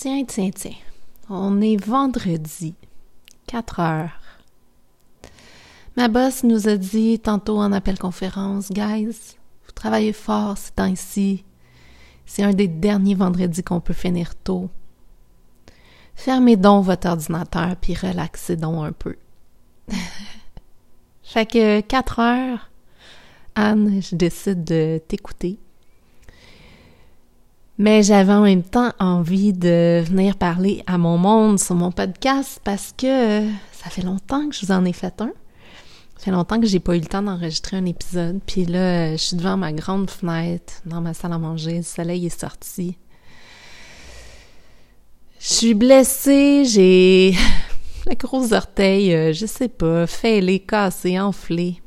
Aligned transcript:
Tiens, 0.00 0.24
tiens, 0.24 0.50
tiens. 0.54 0.76
On 1.28 1.60
est 1.60 1.74
vendredi, 1.74 2.76
4 3.48 3.80
heures. 3.80 4.20
Ma 5.96 6.06
boss 6.06 6.44
nous 6.44 6.68
a 6.68 6.76
dit 6.76 7.18
tantôt 7.18 7.58
en 7.58 7.72
appel 7.72 7.98
conférence, 7.98 8.70
guys, 8.70 9.34
vous 9.66 9.72
travaillez 9.74 10.12
fort 10.12 10.56
ces 10.56 10.70
temps-ci. 10.70 11.44
C'est 12.26 12.44
un 12.44 12.52
des 12.52 12.68
derniers 12.68 13.16
vendredis 13.16 13.64
qu'on 13.64 13.80
peut 13.80 13.92
finir 13.92 14.36
tôt. 14.36 14.70
Fermez 16.14 16.56
donc 16.56 16.84
votre 16.84 17.08
ordinateur 17.08 17.74
puis 17.74 17.94
relaxez 17.94 18.54
donc 18.54 18.84
un 18.84 18.92
peu. 18.92 19.16
fait 21.24 21.46
que 21.46 21.80
4 21.80 22.20
heures, 22.20 22.70
Anne, 23.56 24.00
je 24.00 24.14
décide 24.14 24.62
de 24.62 25.02
t'écouter 25.08 25.58
mais 27.78 28.02
j'avais 28.02 28.32
en 28.32 28.42
même 28.42 28.64
temps 28.64 28.92
envie 28.98 29.52
de 29.52 30.02
venir 30.04 30.36
parler 30.36 30.82
à 30.88 30.98
mon 30.98 31.16
monde 31.16 31.60
sur 31.60 31.76
mon 31.76 31.92
podcast 31.92 32.60
parce 32.64 32.92
que 32.96 33.48
ça 33.70 33.88
fait 33.88 34.02
longtemps 34.02 34.48
que 34.48 34.54
je 34.56 34.66
vous 34.66 34.72
en 34.72 34.84
ai 34.84 34.92
fait 34.92 35.20
un. 35.20 35.32
Ça 36.16 36.24
fait 36.24 36.30
longtemps 36.32 36.60
que 36.60 36.66
j'ai 36.66 36.80
pas 36.80 36.96
eu 36.96 37.00
le 37.00 37.06
temps 37.06 37.22
d'enregistrer 37.22 37.76
un 37.76 37.84
épisode. 37.84 38.40
Puis 38.44 38.64
là, 38.64 39.12
je 39.12 39.22
suis 39.22 39.36
devant 39.36 39.56
ma 39.56 39.72
grande 39.72 40.10
fenêtre 40.10 40.74
dans 40.84 41.00
ma 41.00 41.14
salle 41.14 41.32
à 41.32 41.38
manger. 41.38 41.76
Le 41.76 41.82
soleil 41.84 42.26
est 42.26 42.40
sorti. 42.40 42.98
Je 45.38 45.46
suis 45.46 45.74
blessée, 45.74 46.64
j'ai 46.64 47.36
le 48.08 48.16
gros 48.16 48.52
orteil, 48.52 49.14
euh, 49.14 49.32
je 49.32 49.46
sais 49.46 49.68
pas, 49.68 50.08
fêlé, 50.08 50.58
cassé, 50.58 51.20
enflé. 51.20 51.80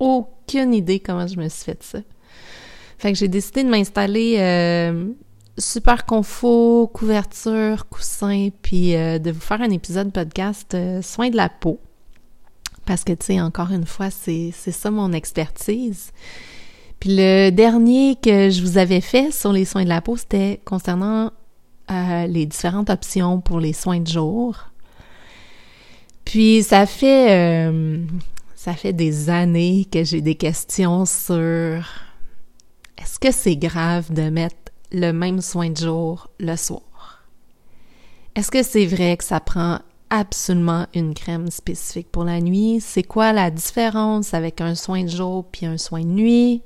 Aucune 0.00 0.74
idée 0.74 0.98
comment 0.98 1.28
je 1.28 1.36
me 1.36 1.48
suis 1.48 1.64
fait 1.64 1.80
ça. 1.84 2.00
Fait 3.02 3.12
que 3.12 3.18
j'ai 3.18 3.26
décidé 3.26 3.64
de 3.64 3.68
m'installer 3.68 4.36
euh, 4.38 5.08
super 5.58 6.06
confort, 6.06 6.92
couverture, 6.92 7.88
coussin, 7.88 8.50
puis 8.62 8.94
euh, 8.94 9.18
de 9.18 9.32
vous 9.32 9.40
faire 9.40 9.60
un 9.60 9.70
épisode 9.70 10.12
podcast 10.12 10.72
euh, 10.74 11.02
soin 11.02 11.28
de 11.28 11.36
la 11.36 11.48
peau. 11.48 11.80
Parce 12.86 13.02
que, 13.02 13.12
tu 13.12 13.26
sais, 13.26 13.40
encore 13.40 13.72
une 13.72 13.86
fois, 13.86 14.10
c'est 14.10 14.52
ça 14.52 14.92
mon 14.92 15.12
expertise. 15.12 16.12
Puis 17.00 17.16
le 17.16 17.50
dernier 17.50 18.14
que 18.22 18.50
je 18.50 18.62
vous 18.62 18.78
avais 18.78 19.00
fait 19.00 19.32
sur 19.32 19.52
les 19.52 19.64
soins 19.64 19.82
de 19.82 19.88
la 19.88 20.00
peau, 20.00 20.16
c'était 20.16 20.60
concernant 20.64 21.32
les 21.90 22.46
différentes 22.46 22.88
options 22.88 23.40
pour 23.40 23.58
les 23.58 23.72
soins 23.72 23.98
de 23.98 24.06
jour. 24.06 24.68
Puis 26.24 26.62
ça 26.62 26.86
fait 26.86 27.60
ça 28.54 28.74
fait 28.74 28.92
des 28.92 29.28
années 29.28 29.88
que 29.90 30.04
j'ai 30.04 30.20
des 30.20 30.36
questions 30.36 31.04
sur 31.04 31.84
est-ce 33.02 33.18
que 33.18 33.32
c'est 33.32 33.56
grave 33.56 34.12
de 34.12 34.30
mettre 34.30 34.54
le 34.92 35.10
même 35.10 35.40
soin 35.40 35.70
de 35.70 35.76
jour 35.76 36.28
le 36.38 36.54
soir? 36.54 37.24
Est-ce 38.36 38.50
que 38.50 38.62
c'est 38.62 38.86
vrai 38.86 39.16
que 39.16 39.24
ça 39.24 39.40
prend 39.40 39.80
absolument 40.08 40.86
une 40.94 41.12
crème 41.12 41.50
spécifique 41.50 42.12
pour 42.12 42.22
la 42.22 42.40
nuit? 42.40 42.78
C'est 42.80 43.02
quoi 43.02 43.32
la 43.32 43.50
différence 43.50 44.34
avec 44.34 44.60
un 44.60 44.76
soin 44.76 45.02
de 45.02 45.08
jour 45.08 45.44
puis 45.50 45.66
un 45.66 45.78
soin 45.78 46.02
de 46.02 46.06
nuit? 46.06 46.62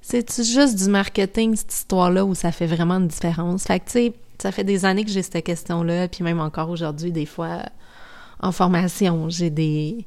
C'est 0.00 0.42
juste 0.42 0.76
du 0.76 0.88
marketing, 0.88 1.56
cette 1.56 1.74
histoire-là, 1.74 2.24
où 2.24 2.34
ça 2.34 2.50
fait 2.50 2.66
vraiment 2.66 2.94
une 2.94 3.08
différence? 3.08 3.64
Fait 3.64 3.80
que, 3.80 3.84
tu 3.84 3.92
sais, 3.92 4.14
ça 4.38 4.50
fait 4.50 4.64
des 4.64 4.86
années 4.86 5.04
que 5.04 5.10
j'ai 5.10 5.22
cette 5.22 5.44
question-là, 5.44 6.08
puis 6.08 6.24
même 6.24 6.40
encore 6.40 6.70
aujourd'hui, 6.70 7.12
des 7.12 7.26
fois, 7.26 7.64
en 8.40 8.50
formation, 8.50 9.28
j'ai 9.28 9.50
des, 9.50 10.06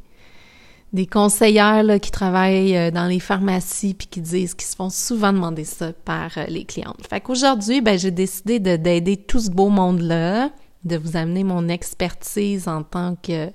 des 0.93 1.05
conseillères 1.05 1.83
là, 1.83 1.99
qui 1.99 2.11
travaillent 2.11 2.77
euh, 2.77 2.91
dans 2.91 3.07
les 3.07 3.19
pharmacies 3.19 3.93
puis 3.93 4.07
qui 4.07 4.21
disent 4.21 4.53
qu'ils 4.53 4.67
se 4.67 4.75
font 4.75 4.89
souvent 4.89 5.33
demander 5.33 5.66
ça 5.66 5.91
par 5.91 6.38
euh, 6.38 6.45
les 6.47 6.63
clientes. 6.63 7.05
Fait 7.09 7.19
qu'aujourd'hui, 7.19 7.81
ben, 7.81 7.99
j'ai 7.99 8.11
décidé 8.11 8.59
d'aider 8.59 9.17
tout 9.17 9.39
ce 9.39 9.49
beau 9.49 9.69
monde-là, 9.69 10.49
de 10.85 10.97
vous 10.97 11.17
amener 11.17 11.44
mon 11.44 11.67
expertise 11.67 12.67
en 12.67 12.83
tant 12.83 13.16
que 13.16 13.49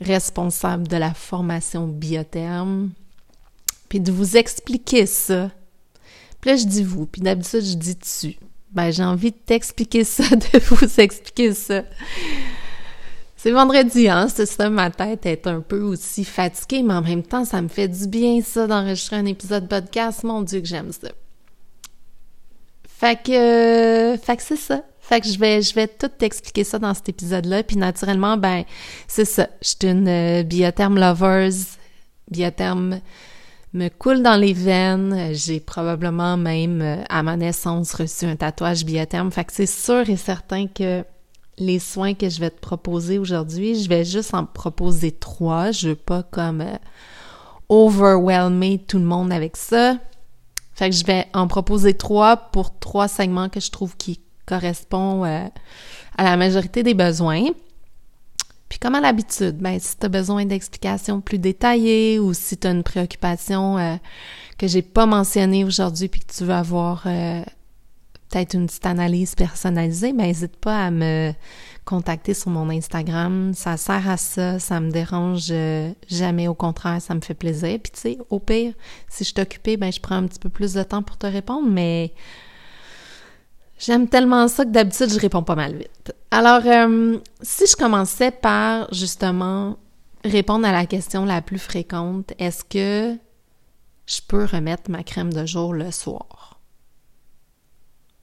responsable 0.00 0.88
de 0.88 0.96
la 0.96 1.12
formation 1.14 1.86
biotherme, 1.86 2.90
puis 3.88 4.00
de 4.00 4.12
vous 4.12 4.36
expliquer 4.36 5.06
ça. 5.06 5.50
Puis 6.40 6.50
là, 6.50 6.56
je 6.56 6.66
dis 6.66 6.84
vous, 6.84 7.06
puis 7.06 7.22
d'habitude, 7.22 7.62
je 7.62 7.76
dis 7.76 7.96
tu. 7.96 8.36
Ben, 8.72 8.90
j'ai 8.90 9.04
envie 9.04 9.30
de 9.30 9.36
t'expliquer 9.36 10.04
ça, 10.04 10.24
de 10.34 10.58
vous 10.58 11.00
expliquer 11.00 11.52
ça. 11.52 11.82
C'est 13.36 13.50
vendredi, 13.50 14.08
hein? 14.08 14.28
C'est 14.28 14.46
ça, 14.46 14.70
ma 14.70 14.90
tête 14.90 15.26
est 15.26 15.46
un 15.46 15.60
peu 15.60 15.80
aussi 15.80 16.24
fatiguée, 16.24 16.82
mais 16.82 16.94
en 16.94 17.02
même 17.02 17.22
temps, 17.22 17.44
ça 17.44 17.60
me 17.60 17.68
fait 17.68 17.86
du 17.86 18.08
bien, 18.08 18.40
ça, 18.42 18.66
d'enregistrer 18.66 19.16
un 19.16 19.26
épisode 19.26 19.68
podcast. 19.68 20.24
Mon 20.24 20.40
Dieu, 20.40 20.60
que 20.60 20.66
j'aime 20.66 20.90
ça. 20.90 21.08
Fait 22.88 23.22
que, 23.22 24.16
fait 24.22 24.36
que 24.38 24.42
c'est 24.42 24.56
ça. 24.56 24.82
Fait 25.00 25.20
que 25.20 25.28
je 25.28 25.38
vais, 25.38 25.60
je 25.60 25.74
vais 25.74 25.86
tout 25.86 26.08
t'expliquer 26.08 26.64
ça 26.64 26.78
dans 26.78 26.94
cet 26.94 27.10
épisode-là. 27.10 27.62
Puis 27.62 27.76
naturellement, 27.76 28.38
ben, 28.38 28.64
c'est 29.06 29.26
ça. 29.26 29.48
Je 29.60 29.68
suis 29.68 29.78
une 29.82 30.08
euh, 30.08 30.42
biotherme 30.42 30.98
lovers. 30.98 31.52
Biotherme 32.30 33.00
me 33.74 33.88
coule 33.88 34.22
dans 34.22 34.36
les 34.36 34.54
veines. 34.54 35.30
J'ai 35.34 35.60
probablement 35.60 36.38
même, 36.38 36.80
euh, 36.80 37.04
à 37.10 37.22
ma 37.22 37.36
naissance, 37.36 37.92
reçu 37.92 38.24
un 38.24 38.34
tatouage 38.34 38.84
biotherme. 38.86 39.30
Fait 39.30 39.44
que 39.44 39.52
c'est 39.52 39.66
sûr 39.66 40.08
et 40.08 40.16
certain 40.16 40.66
que 40.66 41.04
les 41.58 41.78
soins 41.78 42.14
que 42.14 42.28
je 42.28 42.40
vais 42.40 42.50
te 42.50 42.60
proposer 42.60 43.18
aujourd'hui, 43.18 43.80
je 43.80 43.88
vais 43.88 44.04
juste 44.04 44.34
en 44.34 44.44
proposer 44.44 45.12
trois. 45.12 45.70
Je 45.70 45.90
veux 45.90 45.94
pas 45.94 46.22
comme 46.22 46.60
euh, 46.60 46.76
overwhelmer 47.68 48.78
tout 48.86 48.98
le 48.98 49.04
monde 49.04 49.32
avec 49.32 49.56
ça. 49.56 49.96
Fait 50.74 50.90
que 50.90 50.96
je 50.96 51.04
vais 51.04 51.26
en 51.32 51.48
proposer 51.48 51.94
trois 51.94 52.36
pour 52.36 52.78
trois 52.78 53.08
segments 53.08 53.48
que 53.48 53.60
je 53.60 53.70
trouve 53.70 53.96
qui 53.96 54.20
correspondent 54.44 55.26
euh, 55.26 55.48
à 56.18 56.24
la 56.24 56.36
majorité 56.36 56.82
des 56.82 56.94
besoins. 56.94 57.46
Puis 58.68 58.78
comme 58.78 58.94
à 58.94 59.00
l'habitude, 59.00 59.56
ben 59.58 59.78
si 59.80 59.96
tu 59.96 60.04
as 60.04 60.08
besoin 60.08 60.44
d'explications 60.44 61.20
plus 61.20 61.38
détaillées 61.38 62.18
ou 62.18 62.34
si 62.34 62.58
tu 62.58 62.66
as 62.66 62.72
une 62.72 62.82
préoccupation 62.82 63.78
euh, 63.78 63.96
que 64.58 64.66
j'ai 64.66 64.82
pas 64.82 65.06
mentionnée 65.06 65.64
aujourd'hui 65.64 66.08
puis 66.08 66.20
que 66.20 66.32
tu 66.32 66.44
veux 66.44 66.54
avoir 66.54 67.06
peut-être 68.28 68.54
une 68.54 68.66
petite 68.66 68.86
analyse 68.86 69.34
personnalisée, 69.34 70.12
ben 70.12 70.26
n'hésite 70.26 70.56
pas 70.56 70.86
à 70.86 70.90
me 70.90 71.32
contacter 71.84 72.34
sur 72.34 72.50
mon 72.50 72.68
Instagram. 72.68 73.52
Ça 73.54 73.76
sert 73.76 74.08
à 74.08 74.16
ça, 74.16 74.58
ça 74.58 74.80
me 74.80 74.90
dérange 74.90 75.48
euh, 75.50 75.92
jamais, 76.08 76.48
au 76.48 76.54
contraire, 76.54 77.00
ça 77.00 77.14
me 77.14 77.20
fait 77.20 77.34
plaisir. 77.34 77.78
Puis 77.82 77.92
tu 77.92 78.00
sais, 78.00 78.18
au 78.28 78.38
pire, 78.38 78.74
si 79.08 79.24
je 79.24 79.32
t'occupais, 79.32 79.76
ben 79.76 79.92
je 79.92 80.00
prends 80.00 80.16
un 80.16 80.26
petit 80.26 80.40
peu 80.40 80.48
plus 80.48 80.74
de 80.74 80.82
temps 80.82 81.02
pour 81.02 81.16
te 81.16 81.26
répondre, 81.26 81.68
mais 81.70 82.12
j'aime 83.78 84.08
tellement 84.08 84.48
ça 84.48 84.64
que 84.64 84.70
d'habitude, 84.70 85.10
je 85.10 85.20
réponds 85.20 85.42
pas 85.44 85.54
mal 85.54 85.76
vite. 85.76 86.12
Alors, 86.30 86.62
euh, 86.66 87.18
si 87.40 87.66
je 87.66 87.76
commençais 87.76 88.32
par 88.32 88.92
justement 88.92 89.76
répondre 90.24 90.66
à 90.66 90.72
la 90.72 90.86
question 90.86 91.24
la 91.24 91.40
plus 91.40 91.58
fréquente, 91.58 92.32
est-ce 92.38 92.64
que 92.64 93.16
je 94.06 94.20
peux 94.26 94.44
remettre 94.44 94.90
ma 94.90 95.02
crème 95.02 95.32
de 95.32 95.46
jour 95.46 95.72
le 95.72 95.90
soir? 95.92 96.55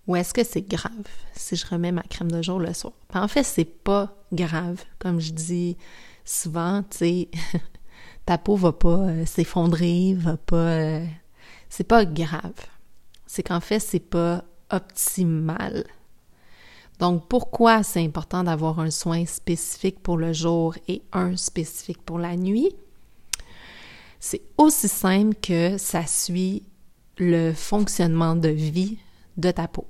Ou 0.08 0.16
est-ce 0.18 0.34
que 0.34 0.44
c'est 0.44 0.68
grave 0.68 0.92
si 1.34 1.56
je 1.56 1.66
remets 1.66 1.92
ma 1.92 2.04
crème 2.04 2.32
de 2.32 2.42
jour 2.42 2.60
le 2.60 2.74
soir? 2.74 2.94
en 3.14 3.28
fait, 3.28 3.44
c'est 3.44 3.66
pas 3.66 4.14
grave. 4.34 4.84
Comme 5.00 5.20
je 5.20 5.32
dis 5.32 5.78
souvent, 6.26 6.84
tu 6.90 6.98
sais, 6.98 7.30
ta 8.26 8.38
peau 8.38 8.56
va 8.56 8.74
pas 8.74 9.00
euh, 9.00 9.26
s'effondrer, 9.26 10.14
va 10.18 10.38
pas. 10.38 10.56
Euh, 10.56 11.06
c'est 11.70 11.88
pas 11.88 12.06
grave. 12.06 12.54
C'est 13.26 13.44
qu'en 13.44 13.62
fait, 13.62 13.80
c'est 13.80 14.00
pas 14.00 14.44
optimal. 14.70 15.86
Donc, 17.00 17.28
pourquoi 17.28 17.84
c'est 17.84 18.04
important 18.04 18.44
d'avoir 18.44 18.80
un 18.80 18.92
soin 18.92 19.26
spécifique 19.26 20.00
pour 20.02 20.18
le 20.18 20.34
jour 20.34 20.76
et 20.88 21.02
un 21.12 21.36
spécifique 21.38 22.02
pour 22.04 22.20
la 22.20 22.36
nuit? 22.36 22.70
C'est 24.20 24.42
aussi 24.58 24.88
simple 24.88 25.36
que 25.42 25.78
ça 25.78 26.06
suit 26.06 26.64
le 27.18 27.52
fonctionnement 27.54 28.36
de 28.36 28.50
vie 28.50 28.98
de 29.38 29.52
ta 29.52 29.68
peau. 29.68 29.88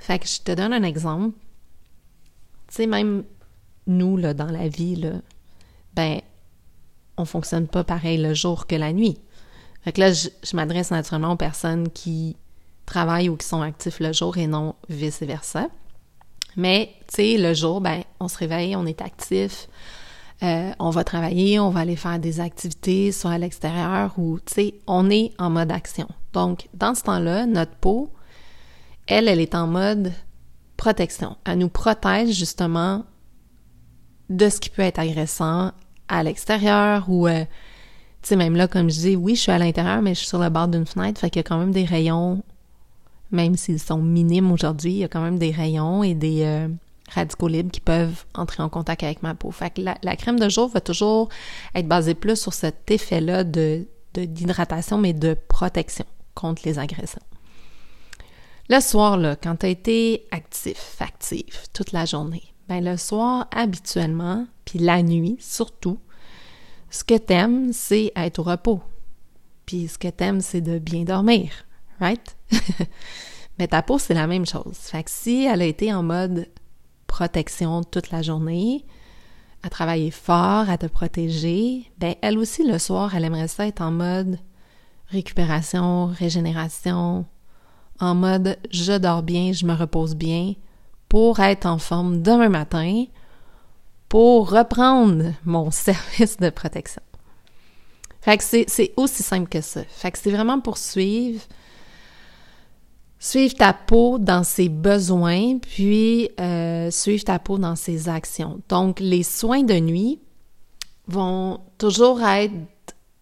Fait 0.00 0.18
que 0.18 0.26
je 0.26 0.40
te 0.40 0.52
donne 0.52 0.72
un 0.72 0.82
exemple. 0.82 1.36
Tu 2.68 2.74
sais, 2.76 2.86
même 2.86 3.24
nous, 3.86 4.16
là, 4.16 4.34
dans 4.34 4.50
la 4.50 4.66
vie, 4.66 4.96
là, 4.96 5.12
ben, 5.94 6.20
on 7.16 7.24
fonctionne 7.24 7.68
pas 7.68 7.84
pareil 7.84 8.18
le 8.18 8.34
jour 8.34 8.66
que 8.66 8.74
la 8.74 8.92
nuit. 8.92 9.18
Fait 9.82 9.92
que 9.92 10.00
là, 10.00 10.12
je, 10.12 10.28
m'adresse 10.54 10.90
naturellement 10.90 11.32
aux 11.32 11.36
personnes 11.36 11.90
qui 11.90 12.36
travaillent 12.86 13.28
ou 13.28 13.36
qui 13.36 13.46
sont 13.46 13.62
actifs 13.62 14.00
le 14.00 14.12
jour 14.12 14.38
et 14.38 14.46
non 14.46 14.74
vice-versa. 14.88 15.68
Mais, 16.56 16.94
tu 17.08 17.16
sais, 17.16 17.38
le 17.38 17.54
jour, 17.54 17.80
ben, 17.80 18.02
on 18.20 18.28
se 18.28 18.38
réveille, 18.38 18.74
on 18.76 18.86
est 18.86 19.02
actif, 19.02 19.68
euh, 20.42 20.72
on 20.78 20.90
va 20.90 21.04
travailler, 21.04 21.60
on 21.60 21.70
va 21.70 21.80
aller 21.80 21.96
faire 21.96 22.18
des 22.18 22.40
activités, 22.40 23.12
soit 23.12 23.32
à 23.32 23.38
l'extérieur 23.38 24.18
ou, 24.18 24.38
tu 24.40 24.54
sais, 24.54 24.74
on 24.86 25.10
est 25.10 25.32
en 25.38 25.50
mode 25.50 25.70
action. 25.70 26.08
Donc, 26.32 26.68
dans 26.74 26.94
ce 26.94 27.02
temps-là, 27.02 27.46
notre 27.46 27.74
peau, 27.76 28.10
elle, 29.10 29.28
elle 29.28 29.40
est 29.40 29.54
en 29.54 29.66
mode 29.66 30.12
protection. 30.76 31.36
Elle 31.44 31.58
nous 31.58 31.68
protège 31.68 32.34
justement 32.34 33.04
de 34.30 34.48
ce 34.48 34.60
qui 34.60 34.70
peut 34.70 34.82
être 34.82 34.98
agressant 34.98 35.72
à 36.08 36.22
l'extérieur 36.22 37.04
ou, 37.08 37.28
euh, 37.28 37.44
tu 38.22 38.28
sais, 38.28 38.36
même 38.36 38.56
là, 38.56 38.68
comme 38.68 38.90
je 38.90 39.00
dis, 39.00 39.16
oui, 39.16 39.34
je 39.34 39.42
suis 39.42 39.52
à 39.52 39.58
l'intérieur, 39.58 40.00
mais 40.00 40.14
je 40.14 40.20
suis 40.20 40.28
sur 40.28 40.38
le 40.38 40.48
bord 40.48 40.68
d'une 40.68 40.86
fenêtre, 40.86 41.20
fait 41.20 41.28
qu'il 41.28 41.40
y 41.40 41.44
a 41.44 41.48
quand 41.48 41.58
même 41.58 41.72
des 41.72 41.84
rayons 41.84 42.42
même 43.30 43.56
s'ils 43.56 43.80
sont 43.80 43.98
minimes 43.98 44.50
aujourd'hui, 44.50 44.92
il 44.92 44.98
y 44.98 45.04
a 45.04 45.08
quand 45.08 45.22
même 45.22 45.38
des 45.38 45.50
rayons 45.50 46.02
et 46.02 46.14
des 46.14 46.42
euh, 46.42 46.68
radicaux 47.10 47.48
libres 47.48 47.70
qui 47.70 47.80
peuvent 47.80 48.24
entrer 48.34 48.62
en 48.62 48.68
contact 48.68 49.02
avec 49.02 49.22
ma 49.22 49.34
peau. 49.34 49.50
Fait 49.50 49.70
que 49.70 49.82
la, 49.82 50.16
crème 50.16 50.38
de 50.38 50.48
jour 50.48 50.68
va 50.68 50.80
toujours 50.80 51.28
être 51.74 51.86
basée 51.86 52.14
plus 52.14 52.36
sur 52.36 52.52
cet 52.52 52.90
effet-là 52.90 53.44
de, 53.44 53.86
d'hydratation, 54.14 54.98
mais 54.98 55.12
de 55.12 55.36
protection 55.48 56.04
contre 56.34 56.62
les 56.64 56.78
agressions. 56.78 57.22
Le 58.70 58.78
soir, 58.78 59.16
là, 59.16 59.34
quand 59.34 59.56
tu 59.56 59.66
as 59.66 59.70
été 59.70 60.28
actif, 60.30 60.94
actif 61.00 61.64
toute 61.72 61.90
la 61.90 62.04
journée, 62.04 62.54
ben 62.68 62.84
le 62.84 62.96
soir, 62.96 63.48
habituellement, 63.50 64.46
puis 64.64 64.78
la 64.78 65.02
nuit 65.02 65.36
surtout, 65.40 65.98
ce 66.88 67.02
que 67.02 67.18
t'aimes, 67.18 67.72
c'est 67.72 68.12
être 68.14 68.38
au 68.38 68.44
repos. 68.44 68.80
Puis 69.66 69.88
ce 69.88 69.98
que 69.98 70.06
t'aimes, 70.06 70.40
c'est 70.40 70.60
de 70.60 70.78
bien 70.78 71.02
dormir, 71.02 71.50
right? 71.98 72.36
Mais 73.58 73.66
ta 73.66 73.82
peau, 73.82 73.98
c'est 73.98 74.14
la 74.14 74.28
même 74.28 74.46
chose. 74.46 74.76
Fait 74.76 75.02
que 75.02 75.10
si 75.10 75.46
elle 75.46 75.62
a 75.62 75.66
été 75.66 75.92
en 75.92 76.04
mode 76.04 76.46
protection 77.08 77.82
toute 77.82 78.12
la 78.12 78.22
journée, 78.22 78.86
à 79.64 79.68
travailler 79.68 80.12
fort, 80.12 80.70
à 80.70 80.78
te 80.78 80.86
protéger, 80.86 81.90
ben 81.98 82.14
elle 82.22 82.38
aussi 82.38 82.64
le 82.64 82.78
soir, 82.78 83.16
elle 83.16 83.24
aimerait 83.24 83.48
ça 83.48 83.66
être 83.66 83.82
en 83.82 83.90
mode 83.90 84.38
récupération, 85.08 86.06
régénération, 86.06 87.26
en 88.00 88.14
mode 88.14 88.58
je 88.70 88.96
dors 88.98 89.22
bien, 89.22 89.52
je 89.52 89.66
me 89.66 89.74
repose 89.74 90.14
bien 90.14 90.54
pour 91.08 91.40
être 91.40 91.66
en 91.66 91.78
forme 91.78 92.22
demain 92.22 92.48
matin 92.48 93.04
pour 94.08 94.50
reprendre 94.50 95.32
mon 95.44 95.70
service 95.70 96.36
de 96.38 96.50
protection. 96.50 97.02
Fait 98.20 98.36
que 98.36 98.44
c'est 98.44 98.92
aussi 98.96 99.22
simple 99.22 99.48
que 99.48 99.60
ça. 99.60 99.82
Fait 99.88 100.10
que 100.10 100.18
c'est 100.18 100.30
vraiment 100.30 100.60
pour 100.60 100.76
suivre 100.76 101.40
Suivre 103.22 103.54
ta 103.54 103.74
peau 103.74 104.18
dans 104.18 104.44
ses 104.44 104.70
besoins, 104.70 105.58
puis 105.58 106.30
euh, 106.40 106.90
suivre 106.90 107.22
ta 107.22 107.38
peau 107.38 107.58
dans 107.58 107.76
ses 107.76 108.08
actions. 108.08 108.62
Donc, 108.70 108.98
les 108.98 109.22
soins 109.22 109.62
de 109.62 109.74
nuit 109.74 110.20
vont 111.06 111.60
toujours 111.76 112.22
être 112.22 112.54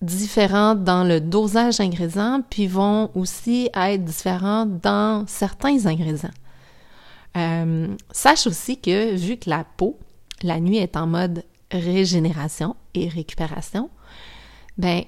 différents 0.01 0.75
dans 0.75 1.05
le 1.05 1.21
dosage 1.21 1.79
d'ingrédients, 1.79 2.43
puis 2.49 2.67
vont 2.67 3.11
aussi 3.15 3.69
être 3.75 4.05
différents 4.05 4.67
dans 4.67 5.27
certains 5.27 5.87
ingrédients. 5.87 6.31
Euh, 7.37 7.89
sache 8.11 8.47
aussi 8.47 8.81
que 8.81 9.17
vu 9.17 9.37
que 9.37 9.51
la 9.51 9.65
peau, 9.65 9.99
la 10.43 10.61
nuit 10.61 10.79
est 10.79 10.97
en 10.97 11.07
mode 11.07 11.45
régénération 11.71 12.77
et 12.95 13.09
récupération, 13.09 13.91
ben 14.77 15.03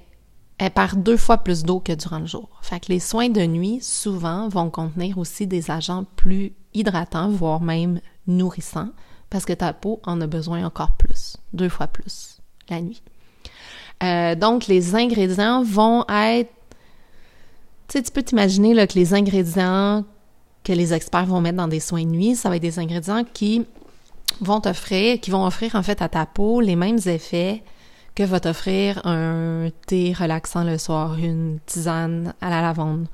elle 0.59 0.71
perd 0.73 1.03
deux 1.03 1.17
fois 1.17 1.39
plus 1.39 1.63
d'eau 1.63 1.81
que 1.81 1.93
durant 1.93 2.19
le 2.19 2.27
jour. 2.27 2.51
Fait 2.61 2.81
que 2.81 2.93
les 2.93 3.01
soins 3.01 3.31
de 3.31 3.47
nuit, 3.47 3.81
souvent, 3.81 4.47
vont 4.51 4.69
contenir 4.69 5.17
aussi 5.17 5.47
des 5.47 5.71
agents 5.71 6.05
plus 6.17 6.53
hydratants, 6.75 7.31
voire 7.31 7.63
même 7.63 8.01
nourrissants, 8.27 8.91
parce 9.31 9.47
que 9.47 9.55
ta 9.55 9.73
peau 9.73 10.01
en 10.05 10.21
a 10.21 10.27
besoin 10.27 10.67
encore 10.67 10.93
plus, 10.99 11.39
deux 11.55 11.71
fois 11.71 11.87
plus, 11.87 12.43
la 12.69 12.83
nuit. 12.83 13.03
Euh, 14.03 14.35
donc, 14.35 14.67
les 14.67 14.95
ingrédients 14.95 15.63
vont 15.63 16.05
être... 16.09 16.51
Tu 17.89 17.99
sais, 17.99 18.03
tu 18.03 18.11
peux 18.13 18.23
t'imaginer 18.23 18.75
que 18.87 18.95
les 18.95 19.15
ingrédients 19.15 20.05
que 20.63 20.73
les 20.73 20.93
experts 20.93 21.27
vont 21.27 21.41
mettre 21.41 21.57
dans 21.57 21.69
des 21.69 21.81
soins 21.81 22.05
de 22.05 22.11
nuit, 22.11 22.37
ça 22.37 22.49
va 22.49 22.57
être 22.57 22.63
des 22.63 22.79
ingrédients 22.79 23.25
qui 23.25 23.67
vont 24.41 24.61
offrir, 24.67 25.21
qui 25.21 25.31
vont 25.31 25.45
offrir 25.45 25.75
en 25.75 25.83
fait 25.83 26.03
à 26.03 26.09
ta 26.09 26.27
peau 26.27 26.61
les 26.61 26.77
mêmes 26.77 26.99
effets 27.07 27.63
que 28.15 28.23
va 28.23 28.41
t'offrir 28.41 29.01
un 29.07 29.69
thé 29.87 30.13
relaxant 30.13 30.65
le 30.65 30.79
soir, 30.79 31.17
une 31.19 31.59
tisane 31.67 32.35
à 32.41 32.51
la 32.51 32.61
lavande. 32.61 33.07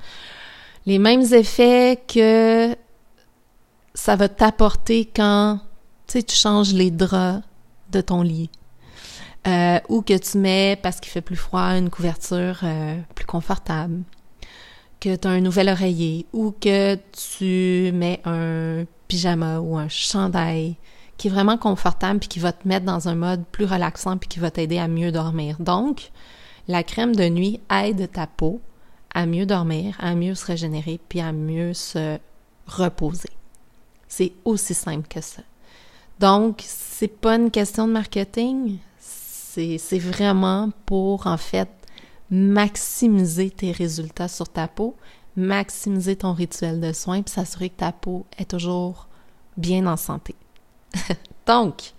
Les 0.85 0.99
mêmes 0.99 1.33
effets 1.33 2.01
que 2.07 2.75
ça 3.93 4.15
va 4.15 4.29
t'apporter 4.29 5.09
quand 5.13 5.59
tu 6.07 6.21
changes 6.29 6.73
les 6.73 6.91
draps 6.91 7.43
de 7.91 8.01
ton 8.01 8.21
lit. 8.21 8.49
Euh, 9.47 9.79
ou 9.87 10.01
que 10.01 10.17
tu 10.17 10.37
mets, 10.37 10.77
parce 10.81 10.99
qu'il 10.99 11.11
fait 11.11 11.21
plus 11.21 11.37
froid, 11.37 11.77
une 11.77 11.89
couverture 11.89 12.59
euh, 12.63 12.99
plus 13.15 13.25
confortable. 13.25 14.01
Que 14.99 15.15
tu 15.15 15.27
as 15.27 15.31
un 15.31 15.41
nouvel 15.41 15.69
oreiller. 15.69 16.25
Ou 16.33 16.51
que 16.51 16.95
tu 16.95 17.91
mets 17.93 18.21
un 18.25 18.83
pyjama 19.07 19.59
ou 19.59 19.77
un 19.77 19.87
chandail 19.87 20.75
qui 21.17 21.27
est 21.27 21.31
vraiment 21.31 21.57
confortable 21.57 22.19
puis 22.19 22.29
qui 22.29 22.39
va 22.39 22.51
te 22.51 22.67
mettre 22.67 22.85
dans 22.85 23.07
un 23.07 23.15
mode 23.15 23.43
plus 23.51 23.65
relaxant 23.65 24.17
puis 24.17 24.27
qui 24.27 24.39
va 24.39 24.51
t'aider 24.51 24.79
à 24.79 24.87
mieux 24.87 25.11
dormir. 25.11 25.57
Donc, 25.59 26.11
la 26.67 26.83
crème 26.83 27.15
de 27.15 27.27
nuit 27.29 27.59
aide 27.71 28.11
ta 28.11 28.27
peau 28.27 28.61
à 29.13 29.25
mieux 29.25 29.45
dormir, 29.45 29.95
à 29.99 30.13
mieux 30.13 30.35
se 30.35 30.45
régénérer 30.45 30.99
puis 31.09 31.21
à 31.21 31.31
mieux 31.31 31.73
se 31.73 32.19
reposer. 32.67 33.29
C'est 34.07 34.33
aussi 34.45 34.73
simple 34.73 35.07
que 35.07 35.21
ça. 35.21 35.41
Donc, 36.19 36.63
c'est 36.65 37.07
pas 37.07 37.35
une 37.35 37.51
question 37.51 37.87
de 37.87 37.93
marketing, 37.93 38.77
c'est 39.77 39.99
vraiment 39.99 40.69
pour 40.85 41.27
en 41.27 41.37
fait 41.37 41.69
maximiser 42.29 43.49
tes 43.49 43.71
résultats 43.71 44.27
sur 44.27 44.49
ta 44.49 44.67
peau, 44.67 44.95
maximiser 45.35 46.15
ton 46.15 46.33
rituel 46.33 46.79
de 46.79 46.93
soins 46.93 47.21
puis 47.21 47.33
s'assurer 47.33 47.69
que 47.69 47.77
ta 47.77 47.91
peau 47.91 48.25
est 48.37 48.49
toujours 48.49 49.07
bien 49.55 49.87
en 49.87 49.97
santé. 49.97 50.35
Donc, 51.47 51.93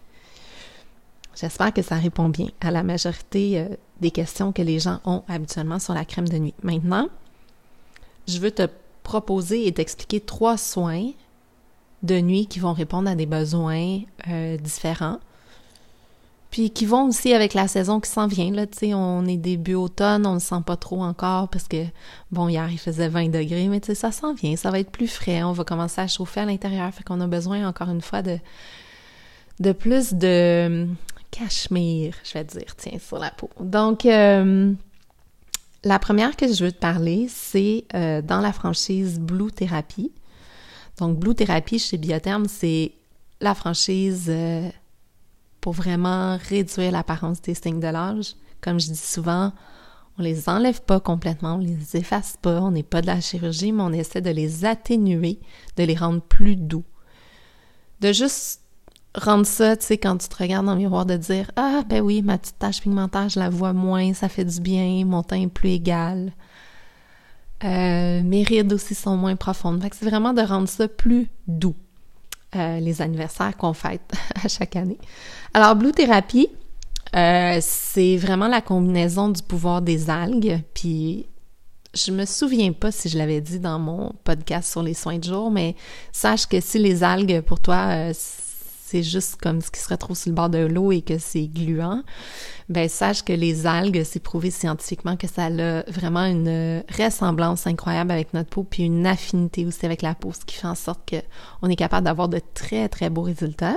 j'espère 1.34 1.72
que 1.72 1.82
ça 1.82 1.96
répond 1.96 2.28
bien 2.28 2.49
à 2.60 2.70
la 2.70 2.82
majorité 2.82 3.60
euh, 3.60 3.69
des 4.00 4.10
questions 4.10 4.52
que 4.52 4.62
les 4.62 4.78
gens 4.78 5.00
ont 5.05 5.22
habituellement 5.28 5.78
sur 5.78 5.94
la 5.94 6.05
crème 6.05 6.28
de 6.28 6.38
nuit. 6.38 6.55
Maintenant, 6.62 7.08
je 8.26 8.38
veux 8.38 8.50
te 8.50 8.69
proposer 9.02 9.66
et 9.66 9.72
t'expliquer 9.72 10.20
trois 10.20 10.56
soins 10.56 11.10
de 12.02 12.20
nuit 12.20 12.46
qui 12.46 12.60
vont 12.60 12.75
répondre 12.75 13.10
à 13.10 13.14
des 13.14 13.26
besoins 13.26 14.00
euh, 14.28 14.56
différents 14.58 15.19
puis 16.50 16.70
qui 16.70 16.86
vont 16.86 17.08
aussi 17.08 17.34
avec 17.34 17.52
la 17.52 17.68
saison 17.68 18.00
qui 18.00 18.10
s'en 18.10 18.26
vient. 18.26 18.50
Là, 18.50 18.66
tu 18.66 18.78
sais, 18.78 18.94
on 18.94 19.26
est 19.26 19.36
début 19.36 19.74
automne, 19.74 20.26
on 20.26 20.34
ne 20.34 20.38
sent 20.38 20.62
pas 20.64 20.76
trop 20.76 21.02
encore 21.02 21.48
parce 21.48 21.68
que, 21.68 21.84
bon, 22.30 22.48
hier, 22.48 22.70
il 22.70 22.78
faisait 22.78 23.08
20 23.08 23.28
degrés, 23.28 23.68
mais 23.68 23.80
tu 23.80 23.88
sais, 23.88 23.94
ça 23.94 24.12
s'en 24.12 24.32
vient, 24.32 24.56
ça 24.56 24.70
va 24.70 24.78
être 24.78 24.90
plus 24.90 25.08
frais, 25.08 25.42
on 25.42 25.52
va 25.52 25.64
commencer 25.64 26.00
à 26.00 26.06
chauffer 26.06 26.40
à 26.40 26.46
l'intérieur, 26.46 26.92
fait 26.92 27.04
qu'on 27.04 27.20
a 27.20 27.26
besoin, 27.26 27.68
encore 27.68 27.90
une 27.90 28.00
fois, 28.00 28.22
de, 28.22 28.38
de 29.60 29.72
plus 29.72 30.14
de 30.14 30.86
cachemire, 31.30 32.14
je 32.24 32.32
vais 32.32 32.44
dire, 32.44 32.74
tiens, 32.76 32.98
sur 32.98 33.18
la 33.18 33.30
peau. 33.30 33.50
Donc, 33.60 34.06
euh, 34.06 34.72
la 35.84 35.98
première 35.98 36.34
que 36.34 36.50
je 36.50 36.64
veux 36.64 36.72
te 36.72 36.78
parler, 36.78 37.26
c'est 37.28 37.84
euh, 37.94 38.22
dans 38.22 38.40
la 38.40 38.54
franchise 38.54 39.20
Blue 39.20 39.52
Therapy. 39.52 40.12
Donc, 40.96 41.18
Blue 41.18 41.34
Therapy 41.34 41.78
chez 41.78 41.98
Biotherm, 41.98 42.46
c'est 42.48 42.93
la 43.43 43.55
franchise... 43.55 44.28
Euh, 44.28 44.70
pour 45.60 45.72
vraiment 45.72 46.36
réduire 46.36 46.93
l'apparence 46.93 47.43
des 47.43 47.55
signes 47.55 47.81
de 47.81 47.88
l'âge. 47.88 48.34
Comme 48.60 48.81
je 48.81 48.88
dis 48.88 48.96
souvent, 48.96 49.53
on 50.19 50.22
les 50.22 50.48
enlève 50.48 50.82
pas 50.82 51.00
complètement, 51.00 51.55
on 51.55 51.58
les 51.58 51.96
efface 51.96 52.36
pas, 52.41 52.60
on 52.60 52.70
n'est 52.70 52.82
pas 52.82 53.00
de 53.03 53.06
la 53.06 53.20
chirurgie, 53.20 53.72
mais 53.72 53.82
on 53.82 53.93
essaie 53.93 54.20
de 54.20 54.31
les 54.31 54.65
atténuer, 54.65 55.38
de 55.77 55.84
les 55.84 55.94
rendre 55.94 56.20
plus 56.20 56.56
doux. 56.56 56.84
De 58.00 58.12
juste 58.12 58.62
rendre 59.15 59.46
ça, 59.46 59.77
tu 59.77 59.86
sais, 59.86 59.98
quand 59.98 60.17
tu 60.19 60.29
te 60.29 60.36
regardes 60.36 60.67
dans 60.67 60.72
le 60.72 60.79
miroir, 60.79 61.06
de 61.06 61.17
dire 61.17 61.50
Ah, 61.56 61.82
ben 61.88 62.00
oui, 62.00 62.22
ma 62.22 62.38
petite 62.38 62.58
tache 62.58 62.81
pigmentaire, 62.81 63.29
je 63.29 63.38
la 63.38 63.50
vois 63.50 63.72
moins, 63.72 64.12
ça 64.15 64.29
fait 64.29 64.44
du 64.44 64.60
bien, 64.60 65.05
mon 65.05 65.22
teint 65.22 65.43
est 65.43 65.48
plus 65.48 65.70
égal. 65.70 66.32
Euh, 67.65 68.22
mes 68.22 68.44
rides 68.44 68.72
aussi 68.72 68.94
sont 68.94 69.17
moins 69.17 69.36
profondes. 69.36 69.82
Fait 69.82 69.93
c'est 69.93 70.08
vraiment 70.08 70.32
de 70.32 70.43
rendre 70.43 70.69
ça 70.69 70.86
plus 70.88 71.29
doux. 71.46 71.74
Euh, 72.56 72.81
les 72.81 73.02
anniversaires 73.02 73.55
qu'on 73.58 73.74
fête 73.74 74.10
à 74.43 74.48
chaque 74.48 74.74
année. 74.74 74.96
Alors, 75.52 75.76
Blue 75.76 75.93
Therapy, 75.93 76.48
euh, 77.14 77.58
c'est 77.60 78.17
vraiment 78.17 78.48
la 78.48 78.62
combinaison 78.62 79.28
du 79.28 79.43
pouvoir 79.43 79.82
des 79.82 80.08
algues, 80.08 80.58
puis 80.72 81.26
je 81.93 82.10
me 82.10 82.24
souviens 82.24 82.72
pas 82.72 82.90
si 82.90 83.10
je 83.10 83.19
l'avais 83.19 83.43
dit 83.43 83.58
dans 83.58 83.78
mon 83.78 84.12
podcast 84.24 84.70
sur 84.70 84.82
les 84.82 84.94
soins 84.94 85.19
de 85.19 85.24
jour, 85.24 85.50
mais 85.50 85.76
sache 86.10 86.46
que 86.46 86.58
si 86.60 86.78
les 86.78 87.02
algues 87.02 87.43
pour 87.43 87.60
toi 87.60 87.88
euh, 87.90 88.12
c'est 88.90 89.02
juste 89.02 89.36
comme 89.36 89.60
ce 89.60 89.70
qui 89.70 89.80
se 89.80 89.88
retrouve 89.88 90.16
sur 90.16 90.30
le 90.30 90.34
bord 90.34 90.48
de 90.48 90.58
l'eau 90.58 90.92
et 90.92 91.02
que 91.02 91.18
c'est 91.18 91.46
gluant, 91.46 92.02
ben 92.68 92.88
sache 92.88 93.22
que 93.22 93.32
les 93.32 93.66
algues, 93.66 94.02
c'est 94.04 94.22
prouvé 94.22 94.50
scientifiquement 94.50 95.16
que 95.16 95.26
ça 95.26 95.46
a 95.46 95.82
vraiment 95.90 96.24
une 96.24 96.82
ressemblance 96.98 97.66
incroyable 97.66 98.10
avec 98.10 98.32
notre 98.34 98.48
peau, 98.48 98.64
puis 98.64 98.84
une 98.84 99.06
affinité 99.06 99.66
aussi 99.66 99.84
avec 99.84 100.02
la 100.02 100.14
peau, 100.14 100.32
ce 100.32 100.44
qui 100.44 100.56
fait 100.56 100.66
en 100.66 100.74
sorte 100.74 101.08
qu'on 101.10 101.68
est 101.68 101.76
capable 101.76 102.06
d'avoir 102.06 102.28
de 102.28 102.40
très 102.54 102.88
très 102.88 103.10
beaux 103.10 103.22
résultats. 103.22 103.76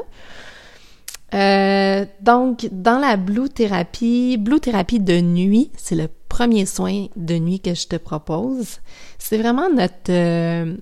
Euh, 1.33 2.05
donc, 2.21 2.67
dans 2.71 2.99
la 2.99 3.15
Blue 3.15 3.49
Thérapie, 3.49 4.37
Blue 4.37 4.59
Thérapie 4.59 4.99
de 4.99 5.21
nuit, 5.21 5.71
c'est 5.77 5.95
le 5.95 6.09
premier 6.29 6.65
soin 6.65 7.07
de 7.15 7.35
nuit 7.35 7.59
que 7.59 7.73
je 7.73 7.87
te 7.87 7.95
propose. 7.95 8.79
C'est 9.17 9.37
vraiment 9.37 9.69
notre 9.69 10.09
euh, 10.09 10.75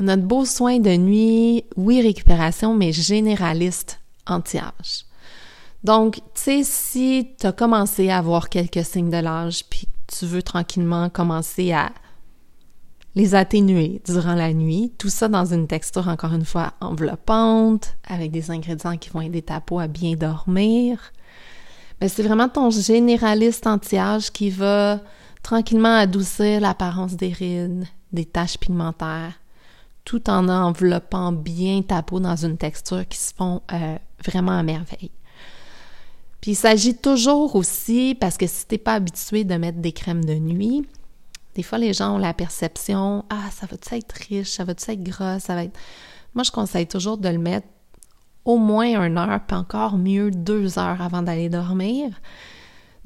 notre 0.00 0.22
beau 0.22 0.44
soin 0.44 0.78
de 0.78 0.96
nuit, 0.96 1.64
oui, 1.76 2.02
récupération, 2.02 2.74
mais 2.74 2.92
généraliste 2.92 4.00
anti-âge. 4.26 5.06
Donc, 5.84 6.16
tu 6.16 6.22
sais, 6.34 6.62
si 6.64 7.28
tu 7.38 7.46
as 7.46 7.52
commencé 7.52 8.08
à 8.08 8.18
avoir 8.18 8.48
quelques 8.48 8.84
signes 8.84 9.10
de 9.10 9.18
l'âge, 9.18 9.64
puis 9.68 9.86
tu 10.06 10.26
veux 10.26 10.42
tranquillement 10.42 11.10
commencer 11.10 11.72
à 11.72 11.92
les 13.14 13.34
atténuer 13.34 14.02
durant 14.04 14.34
la 14.34 14.52
nuit. 14.52 14.92
Tout 14.98 15.08
ça 15.08 15.28
dans 15.28 15.44
une 15.44 15.66
texture, 15.68 16.08
encore 16.08 16.32
une 16.32 16.44
fois, 16.44 16.72
enveloppante, 16.80 17.96
avec 18.08 18.32
des 18.32 18.50
ingrédients 18.50 18.96
qui 18.96 19.10
vont 19.10 19.20
aider 19.20 19.42
ta 19.42 19.60
peau 19.60 19.78
à 19.78 19.86
bien 19.86 20.14
dormir. 20.14 21.12
Mais 22.00 22.08
c'est 22.08 22.22
vraiment 22.22 22.48
ton 22.48 22.70
généraliste 22.70 23.66
anti-âge 23.66 24.32
qui 24.32 24.50
va 24.50 25.00
tranquillement 25.42 25.96
adoucir 25.96 26.60
l'apparence 26.60 27.14
des 27.14 27.32
rides, 27.32 27.86
des 28.12 28.24
taches 28.24 28.58
pigmentaires, 28.58 29.34
tout 30.04 30.28
en 30.28 30.48
enveloppant 30.48 31.32
bien 31.32 31.82
ta 31.82 32.02
peau 32.02 32.20
dans 32.20 32.36
une 32.36 32.58
texture 32.58 33.06
qui 33.08 33.18
se 33.18 33.32
font 33.34 33.62
euh, 33.72 33.96
vraiment 34.24 34.58
à 34.58 34.62
merveille. 34.62 35.10
Puis 36.40 36.52
il 36.52 36.56
s'agit 36.56 36.94
toujours 36.94 37.56
aussi, 37.56 38.14
parce 38.20 38.36
que 38.36 38.46
si 38.46 38.66
t'es 38.66 38.76
pas 38.76 38.94
habitué 38.94 39.44
de 39.44 39.54
mettre 39.54 39.78
des 39.78 39.92
crèmes 39.92 40.24
de 40.24 40.34
nuit, 40.34 40.86
des 41.54 41.62
fois 41.62 41.78
les 41.78 41.94
gens 41.94 42.16
ont 42.16 42.18
la 42.18 42.34
perception 42.34 43.24
Ah, 43.30 43.50
ça 43.50 43.66
va-tu 43.66 43.94
être 43.94 44.12
riche, 44.12 44.50
ça 44.50 44.64
va-tu 44.64 44.90
être 44.90 45.02
gras, 45.02 45.40
ça 45.40 45.54
va 45.54 45.64
être. 45.64 45.78
Moi, 46.34 46.42
je 46.42 46.50
conseille 46.50 46.86
toujours 46.86 47.16
de 47.16 47.28
le 47.28 47.38
mettre 47.38 47.68
au 48.44 48.58
moins 48.58 49.06
une 49.06 49.16
heure, 49.16 49.40
puis 49.46 49.56
encore 49.56 49.96
mieux 49.96 50.30
deux 50.30 50.78
heures 50.78 51.00
avant 51.00 51.22
d'aller 51.22 51.48
dormir. 51.48 52.10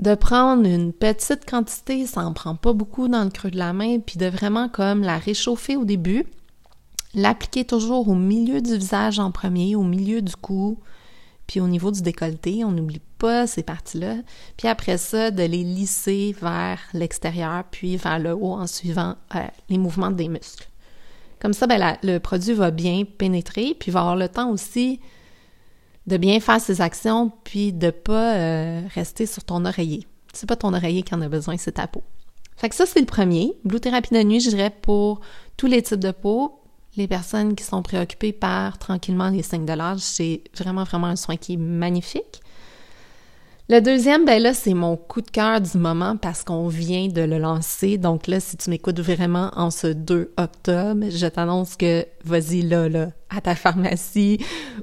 De 0.01 0.15
prendre 0.15 0.67
une 0.67 0.93
petite 0.93 1.49
quantité, 1.49 2.07
ça 2.07 2.25
en 2.25 2.33
prend 2.33 2.57
pas 2.57 2.73
beaucoup 2.73 3.07
dans 3.07 3.23
le 3.23 3.31
creux 3.31 3.51
de 3.51 3.59
la 3.59 3.73
main, 3.73 4.01
puis 4.01 4.19
de 4.19 4.27
vraiment 4.27 4.69
comme 4.69 5.03
la 5.03 5.19
réchauffer 5.19 5.77
au 5.77 5.85
début, 5.85 6.25
l'appliquer 7.15 7.65
toujours 7.65 8.09
au 8.09 8.15
milieu 8.15 8.61
du 8.61 8.77
visage 8.77 9.19
en 9.19 9.31
premier, 9.31 9.77
au 9.77 9.83
milieu 9.83 10.23
du 10.23 10.37
cou, 10.37 10.79
puis 11.47 11.61
au 11.61 11.67
niveau 11.67 11.91
du 11.91 12.03
décolleté, 12.03 12.63
on 12.65 12.73
n'oublie 12.73 13.01
pas 13.19 13.47
ces 13.47 13.63
parties-là. 13.63 14.17
Puis 14.59 14.69
après 14.69 14.99
ça, 14.99 15.31
de 15.31 15.43
les 15.43 15.65
lisser 15.65 16.37
vers 16.41 16.79
l'extérieur, 16.93 17.65
puis 17.71 17.97
vers 17.97 18.19
le 18.19 18.35
haut 18.35 18.53
en 18.53 18.67
suivant 18.67 19.17
euh, 19.35 19.41
les 19.71 19.79
mouvements 19.79 20.11
des 20.11 20.29
muscles. 20.29 20.69
Comme 21.41 21.55
ça, 21.55 21.67
ben, 21.67 21.97
le 22.03 22.19
produit 22.19 22.53
va 22.53 22.71
bien 22.71 23.05
pénétrer, 23.05 23.75
puis 23.79 23.91
va 23.91 24.01
avoir 24.01 24.17
le 24.17 24.29
temps 24.29 24.51
aussi 24.51 25.01
de 26.07 26.17
bien 26.17 26.39
faire 26.41 26.61
ses 26.61 26.81
actions, 26.81 27.33
puis 27.45 27.73
de 27.73 27.91
pas 27.91 28.35
euh, 28.37 28.83
rester 28.95 29.25
sur 29.25 29.45
ton 29.45 29.65
oreiller. 29.65 30.07
C'est 30.35 30.49
pas 30.49 30.57
ton 30.57 30.75
oreiller 30.75 31.03
qui 31.03 31.15
en 31.15 31.23
a 31.23 31.29
besoin, 31.29 31.57
c'est 31.57 31.73
ta 31.73 31.87
peau. 31.87 32.03
Fait 32.57 32.69
que 32.69 32.75
ça, 32.75 32.87
c'est 32.87 33.01
le 33.01 33.07
premier. 33.07 33.53
Blue 33.65 33.81
thérapie 33.81 34.13
de 34.13 34.23
nuit, 34.23 34.41
je 34.41 34.51
dirais, 34.51 34.71
pour 34.83 35.21
tous 35.57 35.67
les 35.67 35.81
types 35.81 36.01
de 36.01 36.11
peau, 36.11 36.58
les 36.99 37.09
personnes 37.09 37.55
qui 37.55 37.65
sont 37.65 37.83
préoccupées 37.83 38.33
par 38.33 38.77
tranquillement 38.77 39.31
les 39.31 39.43
signes 39.43 39.65
de 39.65 39.73
l'âge, 39.73 40.01
c'est 40.01 40.43
vraiment, 40.59 40.85
vraiment 40.85 41.07
un 41.07 41.17
soin 41.17 41.37
qui 41.37 41.55
est 41.55 41.59
magnifique. 41.59 42.43
Le 43.71 43.81
deuxième, 43.81 44.25
ben 44.25 44.43
là, 44.43 44.55
c'est 44.55 44.73
mon 44.73 44.97
coup 44.97 45.21
de 45.21 45.31
cœur 45.31 45.61
du 45.61 45.77
moment 45.77 46.17
parce 46.17 46.43
qu'on 46.43 46.69
vient 46.69 47.09
de 47.09 47.21
le 47.21 47.39
lancer. 47.39 47.99
Donc 47.99 48.27
là, 48.27 48.41
si 48.41 48.57
tu 48.57 48.71
m'écoutes 48.71 48.99
vraiment 48.99 49.51
en 49.57 49.71
ce 49.71 49.89
2 49.89 50.33
octobre, 50.39 51.05
je 51.11 51.27
t'annonce 51.27 51.77
que 51.77 52.07
vas-y 52.25 52.63
là, 52.63 52.89
là, 52.89 53.11
à 53.29 53.43
ta 53.43 53.55
pharmacie 53.55 54.39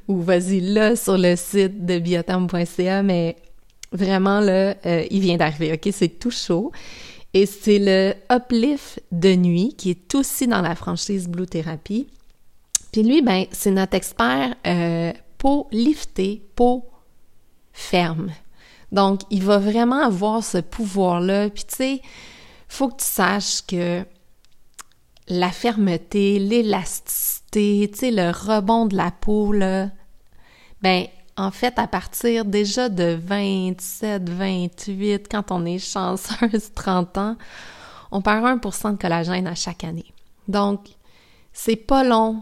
ou 0.08 0.22
vas-y 0.22 0.62
là 0.62 0.96
sur 0.96 1.18
le 1.18 1.36
site 1.36 1.84
de 1.86 1.98
bioterm.ca, 1.98 3.02
mais 3.02 3.38
vraiment 3.92 4.40
là, 4.40 4.76
euh, 4.86 5.04
il 5.10 5.20
vient 5.22 5.38
d'arriver, 5.38 5.74
ok? 5.74 5.92
C'est 5.92 6.20
tout 6.20 6.32
chaud. 6.32 6.72
Et 7.36 7.46
c'est 7.46 7.80
le 7.80 8.14
Uplift 8.32 9.04
de 9.12 9.36
nuit 9.36 9.76
qui 9.78 9.90
est 9.90 10.16
aussi 10.16 10.48
dans 10.48 10.62
la 10.62 10.74
franchise 10.74 11.28
Blue 11.28 11.46
Therapy. 11.46 12.08
Puis 12.94 13.04
lui, 13.04 13.22
ben, 13.22 13.44
c'est 13.52 13.72
notre 13.72 13.96
expert 13.96 14.56
euh, 14.66 15.12
peau 15.38 15.68
liftée, 15.74 16.42
peau 16.56 16.86
ferme. 17.74 18.32
Donc, 18.94 19.20
il 19.32 19.44
va 19.44 19.58
vraiment 19.58 20.02
avoir 20.02 20.46
ce 20.46 20.60
pouvoir-là. 20.60 21.50
Puis 21.50 21.66
tu 21.66 21.76
sais, 21.76 22.02
faut 22.70 22.88
que 22.88 23.02
tu 23.02 23.06
saches 23.06 23.66
que 23.68 24.06
la 25.28 25.52
fermeté, 25.52 26.40
l'élasticité, 26.40 27.90
tu 27.92 28.00
sais, 28.00 28.12
le 28.12 28.30
rebond 28.30 28.86
de 28.86 28.96
la 28.96 29.12
peau, 29.12 29.52
là, 29.52 29.90
ben, 30.82 31.08
en 31.38 31.52
fait, 31.52 31.78
à 31.78 31.88
partir 31.88 32.46
déjà 32.46 32.90
de 32.90 33.18
27, 33.22 34.30
28, 34.30 35.28
quand 35.30 35.52
on 35.52 35.66
est 35.66 35.80
chanceuse, 35.80 36.72
30 36.76 37.18
ans, 37.18 37.36
on 38.12 38.22
perd 38.22 38.46
1% 38.46 38.94
de 38.94 38.98
collagène 38.98 39.48
à 39.48 39.56
chaque 39.56 39.84
année. 39.84 40.14
Donc, 40.48 40.88
c'est 41.52 41.76
pas 41.76 42.04
long 42.04 42.42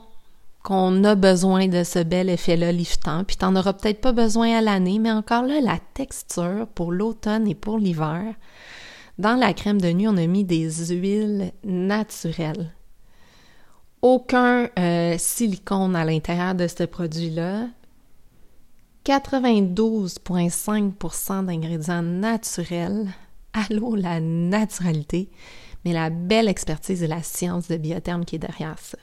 qu'on 0.63 1.03
a 1.03 1.15
besoin 1.15 1.67
de 1.67 1.83
ce 1.83 1.99
bel 1.99 2.29
effet-là 2.29 2.71
liftant, 2.71 3.23
puis 3.25 3.35
t'en 3.35 3.55
auras 3.55 3.73
peut-être 3.73 3.99
pas 3.99 4.13
besoin 4.13 4.57
à 4.57 4.61
l'année, 4.61 4.97
mais 4.99 5.11
encore 5.11 5.43
là, 5.43 5.59
la 5.59 5.77
texture 5.93 6.67
pour 6.73 6.91
l'automne 6.91 7.47
et 7.47 7.55
pour 7.55 7.77
l'hiver, 7.77 8.23
dans 9.19 9.35
la 9.35 9.53
crème 9.53 9.81
de 9.81 9.91
nuit, 9.91 10.07
on 10.07 10.17
a 10.17 10.25
mis 10.25 10.43
des 10.43 10.69
huiles 10.95 11.51
naturelles. 11.63 12.71
Aucun 14.01 14.69
euh, 14.79 15.15
silicone 15.17 15.95
à 15.95 16.05
l'intérieur 16.05 16.55
de 16.55 16.67
ce 16.67 16.83
produit-là. 16.83 17.67
92,5% 19.05 21.45
d'ingrédients 21.45 22.01
naturels. 22.01 23.07
Allô, 23.53 23.95
la 23.95 24.19
naturalité, 24.19 25.29
mais 25.83 25.93
la 25.93 26.09
belle 26.09 26.47
expertise 26.47 27.03
et 27.03 27.07
la 27.07 27.21
science 27.21 27.67
de 27.67 27.77
biotherme 27.77 28.25
qui 28.25 28.37
est 28.37 28.39
derrière 28.39 28.79
ça. 28.79 28.97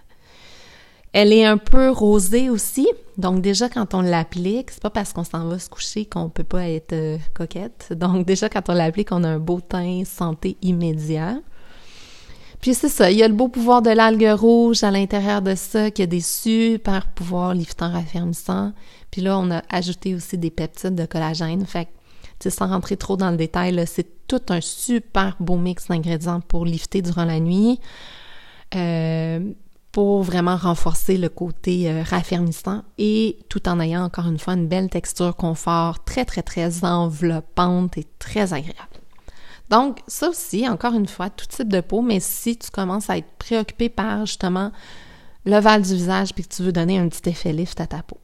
Elle 1.13 1.33
est 1.33 1.45
un 1.45 1.59
peu 1.59 1.91
rosée 1.91 2.51
aussi, 2.51 2.89
donc 3.19 3.43
déjà 3.43 3.69
quand 3.69 3.95
on 3.95 4.01
l'applique, 4.01 4.71
c'est 4.71 4.83
pas 4.83 4.91
parce 4.91 5.13
qu'on 5.13 5.25
s'en 5.25 5.49
va 5.49 5.59
se 5.59 5.69
coucher 5.69 6.07
qu'on 6.07 6.29
peut 6.29 6.45
pas 6.45 6.69
être 6.69 6.93
euh, 6.93 7.19
coquette. 7.35 7.93
Donc 7.93 8.25
déjà 8.25 8.49
quand 8.49 8.69
on 8.69 8.75
l'applique, 8.75 9.11
on 9.11 9.25
a 9.25 9.29
un 9.29 9.41
beau 9.41 9.61
teint 9.61 10.05
santé 10.05 10.57
immédiat. 10.63 11.39
Puis 12.61 12.75
c'est 12.75 12.89
ça, 12.89 13.11
il 13.11 13.19
y 13.19 13.23
a 13.23 13.29
le 13.29 13.35
beau 13.35 13.49
pouvoir 13.49 13.83
de 13.83 13.91
l'algue 13.91 14.39
rouge 14.39 14.85
à 14.85 14.91
l'intérieur 14.91 15.43
de 15.43 15.55
ça, 15.55 15.91
qui 15.91 16.03
a 16.03 16.07
des 16.07 16.21
super 16.21 17.09
pouvoirs 17.09 17.55
liftants 17.55 17.91
raffermissants. 17.91 18.73
Puis 19.11 19.23
là, 19.23 19.39
on 19.39 19.51
a 19.51 19.63
ajouté 19.69 20.15
aussi 20.15 20.39
des 20.39 20.51
peptides 20.51 20.95
de 20.95 21.07
collagène. 21.07 21.65
Fait 21.67 21.89
que, 22.39 22.51
sans 22.51 22.69
rentrer 22.69 22.97
trop 22.97 23.17
dans 23.17 23.31
le 23.31 23.37
détail, 23.37 23.83
c'est 23.87 24.27
tout 24.27 24.43
un 24.49 24.61
super 24.61 25.37
beau 25.41 25.57
mix 25.57 25.89
d'ingrédients 25.89 26.41
pour 26.41 26.65
lifter 26.65 27.03
durant 27.03 27.25
la 27.25 27.41
nuit. 27.41 27.81
Euh, 28.75 29.53
pour 29.93 30.23
vraiment 30.23 30.57
renforcer 30.57 31.17
le 31.17 31.29
côté 31.29 31.91
euh, 31.91 32.03
raffermissant 32.03 32.83
et 32.99 33.39
tout 33.49 33.69
en 33.69 33.81
ayant 33.81 34.05
encore 34.05 34.29
une 34.29 34.39
fois 34.39 34.55
une 34.55 34.69
belle 34.69 34.89
texture 34.89 35.35
confort 35.35 36.05
très 36.05 36.25
très 36.25 36.43
très 36.43 36.85
enveloppante 36.85 37.99
et 37.99 38.07
très 38.19 38.53
agréable. 38.53 39.01
Donc, 39.69 40.01
ça 40.09 40.29
aussi, 40.29 40.69
encore 40.69 40.95
une 40.95 41.07
fois, 41.07 41.31
tout 41.31 41.47
type 41.47 41.69
de 41.69 41.81
peau, 41.81 42.03
mais 42.03 42.19
si 42.19 42.57
tu 42.57 42.71
commences 42.71 43.09
à 43.09 43.19
être 43.19 43.31
préoccupé 43.39 43.89
par 43.89 44.27
justement 44.27 44.73
l'ovale 45.47 45.83
du 45.83 45.95
visage 45.95 46.35
puis 46.35 46.45
que 46.45 46.55
tu 46.55 46.63
veux 46.63 46.73
donner 46.73 46.99
un 46.99 47.09
petit 47.09 47.29
effet 47.29 47.53
lift 47.53 47.81
à 47.81 47.87
ta 47.87 48.03
peau. 48.03 48.19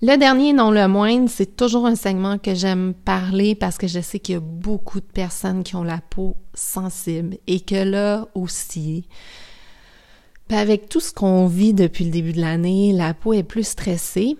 Le 0.00 0.16
dernier, 0.16 0.52
non 0.52 0.70
le 0.70 0.86
moindre, 0.86 1.28
c'est 1.28 1.56
toujours 1.56 1.84
un 1.84 1.96
segment 1.96 2.38
que 2.38 2.54
j'aime 2.54 2.94
parler 2.94 3.56
parce 3.56 3.78
que 3.78 3.88
je 3.88 3.98
sais 3.98 4.20
qu'il 4.20 4.34
y 4.34 4.38
a 4.38 4.40
beaucoup 4.40 5.00
de 5.00 5.06
personnes 5.06 5.64
qui 5.64 5.74
ont 5.74 5.82
la 5.82 5.98
peau 5.98 6.36
sensible 6.54 7.38
et 7.48 7.58
que 7.58 7.82
là 7.82 8.28
aussi, 8.36 9.08
ben, 10.48 10.58
avec 10.58 10.88
tout 10.88 11.00
ce 11.00 11.12
qu'on 11.12 11.48
vit 11.48 11.74
depuis 11.74 12.04
le 12.04 12.12
début 12.12 12.32
de 12.32 12.40
l'année, 12.40 12.92
la 12.92 13.12
peau 13.12 13.32
est 13.32 13.42
plus 13.42 13.66
stressée. 13.66 14.36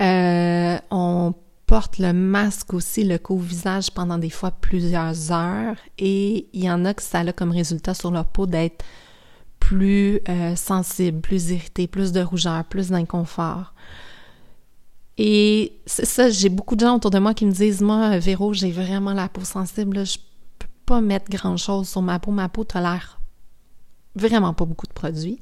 Euh, 0.00 0.78
on 0.90 1.34
porte 1.66 1.98
le 1.98 2.12
masque 2.12 2.74
aussi, 2.74 3.04
le 3.04 3.18
couvre-visage 3.18 3.92
pendant 3.92 4.18
des 4.18 4.30
fois 4.30 4.50
plusieurs 4.50 5.30
heures 5.30 5.76
et 5.96 6.48
il 6.52 6.64
y 6.64 6.68
en 6.68 6.84
a 6.84 6.92
que 6.92 7.04
ça 7.04 7.20
a 7.20 7.32
comme 7.32 7.52
résultat 7.52 7.94
sur 7.94 8.10
leur 8.10 8.26
peau 8.26 8.46
d'être 8.46 8.84
plus 9.60 10.18
euh, 10.28 10.56
sensible, 10.56 11.20
plus 11.20 11.50
irrité, 11.52 11.86
plus 11.86 12.10
de 12.10 12.20
rougeur, 12.20 12.64
plus 12.64 12.88
d'inconfort. 12.88 13.74
Et 15.16 15.80
c'est 15.86 16.06
ça, 16.06 16.28
j'ai 16.28 16.48
beaucoup 16.48 16.74
de 16.74 16.80
gens 16.80 16.96
autour 16.96 17.10
de 17.10 17.18
moi 17.18 17.34
qui 17.34 17.46
me 17.46 17.52
disent 17.52 17.80
Moi, 17.80 18.18
Véro, 18.18 18.52
j'ai 18.52 18.70
vraiment 18.70 19.12
la 19.12 19.28
peau 19.28 19.44
sensible, 19.44 20.04
je 20.04 20.18
peux 20.58 20.68
pas 20.86 21.00
mettre 21.00 21.30
grand 21.30 21.56
chose 21.56 21.88
sur 21.88 22.02
ma 22.02 22.18
peau, 22.18 22.30
ma 22.30 22.48
peau 22.48 22.64
tolère 22.64 23.20
vraiment 24.14 24.54
pas 24.54 24.64
beaucoup 24.64 24.86
de 24.86 24.92
produits. 24.92 25.40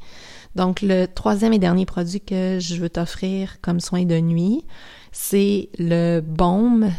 Donc, 0.55 0.83
le 0.83 1.07
troisième 1.07 1.53
et 1.53 1.59
dernier 1.59 1.87
produit 1.87 2.21
que 2.21 2.59
je 2.61 2.77
veux 2.77 2.91
t'offrir 2.91 3.61
comme 3.61 3.81
soin 3.81 4.05
de 4.05 4.19
nuit, 4.21 4.65
c'est 5.13 5.69
le 5.79 6.21
baume 6.21 6.91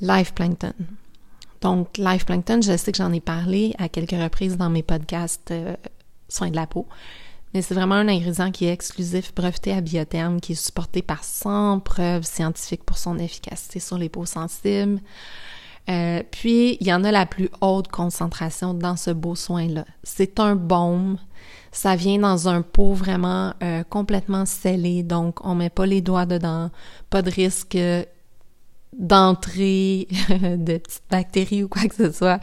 Life 0.00 0.32
Plankton. 0.34 0.72
Donc, 1.60 1.98
Life 1.98 2.24
Plankton, 2.24 2.60
je 2.62 2.76
sais 2.76 2.92
que 2.92 2.98
j'en 2.98 3.12
ai 3.12 3.20
parlé 3.20 3.74
à 3.78 3.88
quelques 3.88 4.12
reprises 4.12 4.56
dans 4.56 4.70
mes 4.70 4.82
podcasts 4.82 5.50
euh, 5.50 5.74
soins 6.28 6.50
de 6.50 6.56
la 6.56 6.66
peau, 6.66 6.86
mais 7.54 7.62
c'est 7.62 7.74
vraiment 7.74 7.94
un 7.94 8.08
ingrédient 8.08 8.50
qui 8.50 8.66
est 8.66 8.72
exclusif, 8.72 9.34
breveté 9.34 9.72
à 9.72 9.80
biotherme, 9.80 10.40
qui 10.40 10.52
est 10.52 10.62
supporté 10.66 11.02
par 11.02 11.24
100 11.24 11.80
preuves 11.80 12.24
scientifiques 12.24 12.84
pour 12.84 12.98
son 12.98 13.18
efficacité 13.18 13.80
sur 13.80 13.98
les 13.98 14.08
peaux 14.08 14.26
sensibles. 14.26 15.00
Euh, 15.88 16.22
puis, 16.30 16.76
il 16.80 16.86
y 16.86 16.92
en 16.92 17.02
a 17.04 17.10
la 17.10 17.24
plus 17.24 17.48
haute 17.60 17.88
concentration 17.88 18.74
dans 18.74 18.96
ce 18.96 19.10
beau 19.10 19.34
soin-là. 19.34 19.86
C'est 20.02 20.38
un 20.38 20.54
baume. 20.54 21.16
Ça 21.72 21.96
vient 21.96 22.18
dans 22.18 22.48
un 22.48 22.62
pot 22.62 22.92
vraiment 22.92 23.54
euh, 23.62 23.82
complètement 23.84 24.44
scellé, 24.44 25.02
donc 25.02 25.44
on 25.44 25.54
met 25.54 25.70
pas 25.70 25.86
les 25.86 26.00
doigts 26.00 26.26
dedans, 26.26 26.70
pas 27.08 27.22
de 27.22 27.30
risque 27.30 27.78
d'entrée 28.98 30.08
de 30.30 30.78
petites 30.78 31.02
bactéries 31.10 31.62
ou 31.62 31.68
quoi 31.68 31.82
que 31.82 31.94
ce 31.94 32.10
soit. 32.10 32.40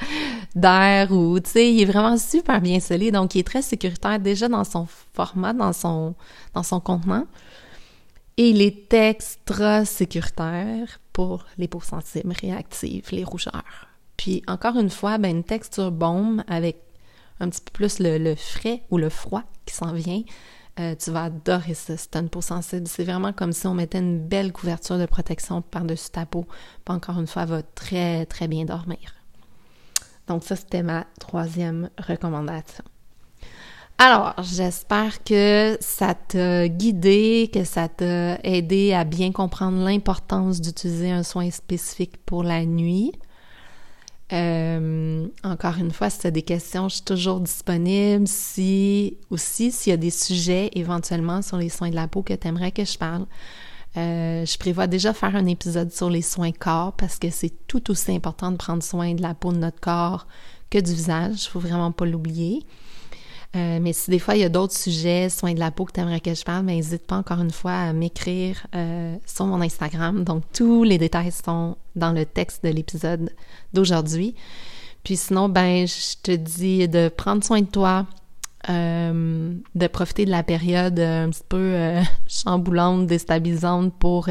D'air 0.55 1.12
ou, 1.12 1.39
tu 1.39 1.51
sais, 1.51 1.74
il 1.74 1.81
est 1.81 1.85
vraiment 1.85 2.17
super 2.17 2.62
bien 2.62 2.79
scellé, 2.79 3.12
donc 3.12 3.35
il 3.35 3.39
est 3.39 3.43
très 3.43 3.62
sécuritaire 3.62 4.19
déjà 4.19 4.47
dans 4.47 4.63
son 4.63 4.88
format, 5.13 5.53
dans 5.53 5.74
son, 5.74 6.15
dans 6.53 6.79
contenant. 6.79 7.27
Et 8.38 8.50
il 8.50 8.62
est 8.62 8.93
extra 8.93 9.85
sécuritaire 9.85 11.00
pour 11.13 11.45
les 11.57 11.67
peaux 11.67 11.81
sensibles, 11.81 12.33
réactives, 12.41 13.07
les 13.12 13.24
rougeurs. 13.24 13.88
Puis 14.17 14.43
encore 14.47 14.77
une 14.77 14.89
fois, 14.89 15.17
ben, 15.17 15.38
une 15.38 15.43
texture 15.43 15.91
baume 15.91 16.43
avec 16.47 16.77
un 17.39 17.50
petit 17.50 17.62
peu 17.62 17.71
plus 17.71 18.00
le, 18.00 18.35
frais 18.35 18.81
ou 18.91 18.97
le 18.97 19.09
froid 19.09 19.43
qui 19.65 19.74
s'en 19.74 19.93
vient. 19.93 20.24
Euh, 20.79 20.95
tu 20.95 21.12
vas 21.12 21.25
adorer 21.25 21.74
ça 21.74 21.95
si 21.95 22.09
une 22.13 22.29
peau 22.29 22.41
sensible. 22.41 22.88
C'est 22.88 23.05
vraiment 23.05 23.31
comme 23.31 23.53
si 23.53 23.67
on 23.67 23.74
mettait 23.74 24.00
une 24.00 24.19
belle 24.19 24.51
couverture 24.51 24.97
de 24.97 25.05
protection 25.05 25.62
par-dessus 25.62 26.09
ta 26.12 26.25
peau. 26.25 26.45
Puis 26.83 26.95
encore 26.95 27.19
une 27.19 27.27
fois, 27.27 27.43
elle 27.43 27.50
va 27.50 27.63
très, 27.63 28.25
très 28.25 28.50
bien 28.50 28.65
dormir. 28.65 29.15
Donc 30.27 30.44
ça, 30.44 30.55
c'était 30.55 30.84
ma 30.84 31.05
troisième 31.20 31.89
recommandation. 31.98 32.84
Alors, 33.98 34.34
j'espère 34.44 35.24
que 35.24 35.77
ça 35.79 36.15
t'a 36.15 36.67
guidé, 36.67 37.50
que 37.53 37.63
ça 37.63 37.88
t'a 37.88 38.38
aidé 38.44 38.94
à 38.94 39.05
bien 39.05 39.32
comprendre 39.32 39.77
l'importance 39.77 40.60
d'utiliser 40.60 41.12
un 41.12 41.24
soin 41.24 41.50
spécifique 41.50 42.17
pour 42.25 42.44
la 42.44 42.65
nuit. 42.65 43.13
Euh, 44.34 45.27
encore 45.44 45.77
une 45.77 45.91
fois, 45.91 46.10
si 46.10 46.20
tu 46.20 46.27
as 46.27 46.32
des 46.32 46.41
questions, 46.41 46.89
je 46.89 46.96
suis 46.96 47.05
toujours 47.05 47.39
disponible. 47.39 48.27
Si 48.27 49.17
aussi, 49.29 49.72
s'il 49.72 49.91
y 49.91 49.94
a 49.94 49.98
des 49.98 50.10
sujets 50.10 50.72
éventuellement 50.74 51.41
sur 51.41 51.58
les 51.58 51.70
soins 51.70 51.89
de 51.89 51.96
la 51.96 52.10
peau 52.10 52.22
que 52.22 52.34
tu 52.34 52.48
aimerais 52.48 52.72
que 52.72 52.84
je 52.84 52.98
parle, 52.98 53.25
euh, 53.98 54.46
je 54.46 54.58
prévois 54.58 54.88
déjà 54.88 55.14
faire 55.14 55.36
un 55.36 55.46
épisode 55.46 55.92
sur 55.92 56.10
les 56.10 56.22
soins 56.22 56.52
corps 56.52 56.94
parce 56.94 57.18
que 57.18 57.30
c'est 57.30 57.54
tout 57.68 57.92
aussi 57.92 58.12
important 58.12 58.52
de 58.52 58.58
prendre 58.58 58.84
soin 58.84 59.14
de 59.14 59.22
la 59.22 59.34
peau 59.34 59.54
de 59.54 59.58
notre 59.58 59.80
corps 59.80 60.28
que 60.70 60.80
du 60.80 60.94
visage. 60.94 61.46
Il 61.46 61.50
faut 61.50 61.60
vraiment 61.60 61.92
pas 61.92 62.06
l'oublier. 62.06 62.66
Euh, 63.56 63.80
mais 63.82 63.94
si 63.94 64.12
des 64.12 64.20
fois 64.20 64.36
il 64.36 64.42
y 64.42 64.44
a 64.44 64.50
d'autres 64.50 64.75
sujets, 64.75 65.30
soins 65.30 65.54
de 65.54 65.60
la 65.60 65.72
peau 65.72 65.86
que 65.86 65.94
tu 65.94 66.02
aimerais 66.02 66.20
que 66.20 66.34
je 66.34 66.44
parle, 66.44 66.66
ben, 66.66 66.75
n'hésite 66.75 67.08
pas 67.08 67.16
encore 67.16 67.40
une 67.40 67.52
fois 67.52 67.72
à 67.72 67.94
m'écrire 67.94 68.68
euh, 68.75 69.16
sur 69.25 69.46
mon 69.46 69.62
Instagram. 69.62 70.25
Donc 70.25 70.44
tous 70.52 70.84
les 70.84 70.98
détails 70.98 71.32
sont 71.32 71.78
dans 71.96 72.12
le 72.12 72.25
texte 72.25 72.66
de 72.66 72.70
l'épisode 72.70 73.32
d'aujourd'hui. 73.74 74.36
Puis 75.06 75.16
sinon, 75.16 75.48
ben 75.48 75.88
je 75.88 76.18
te 76.22 76.32
dis 76.32 76.88
de 76.90 77.08
prendre 77.08 77.44
soin 77.46 77.62
de 77.62 77.68
toi, 77.68 78.08
euh, 78.69 79.53
de 79.75 79.88
profiter 79.88 80.25
de 80.25 80.31
la 80.31 80.43
période 80.43 81.00
un 81.00 81.29
petit 81.29 81.43
peu 81.48 82.00
chamboulante, 82.27 83.07
déstabilisante 83.07 83.93
pour 83.98 84.29